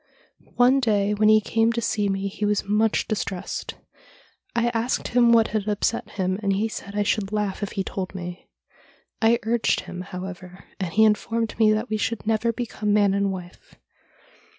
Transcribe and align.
One 0.55 0.79
day 0.79 1.13
when 1.13 1.29
he 1.29 1.39
came 1.39 1.71
to 1.73 1.79
see 1.79 2.09
me 2.09 2.27
he 2.27 2.43
was 2.43 2.63
much 2.63 3.07
distressed. 3.07 3.75
I 4.55 4.69
asked 4.69 5.09
him 5.09 5.31
what 5.31 5.49
had 5.49 5.67
upset 5.67 6.09
him, 6.09 6.39
but 6.41 6.53
he 6.53 6.67
said 6.69 6.95
I 6.95 7.03
should 7.03 7.31
laugh 7.31 7.61
if 7.61 7.73
he 7.73 7.83
told 7.83 8.15
me. 8.15 8.49
I 9.21 9.37
urged 9.43 9.81
him, 9.81 10.01
however, 10.01 10.63
and 10.79 10.91
he 10.91 11.03
informed 11.05 11.53
me 11.59 11.71
that 11.73 11.91
we 11.91 11.97
should 11.97 12.25
never 12.25 12.51
become 12.51 12.91
man 12.91 13.13
and 13.13 13.31
wife. 13.31 13.75